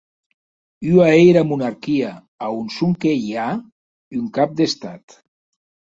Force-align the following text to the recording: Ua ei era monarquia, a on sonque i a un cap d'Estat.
Ua 0.93 1.09
ei 1.17 1.27
era 1.33 1.43
monarquia, 1.49 2.09
a 2.45 2.49
on 2.61 2.73
sonque 2.79 3.15
i 3.29 3.39
a 3.45 3.47
un 4.23 4.29
cap 4.39 4.57
d'Estat. 4.63 5.21